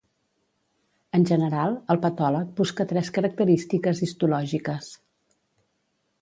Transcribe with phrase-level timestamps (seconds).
[1.17, 4.89] En general, el patòleg busca tres característiques histològiques.